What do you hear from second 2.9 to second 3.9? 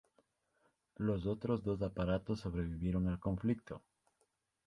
al conflicto.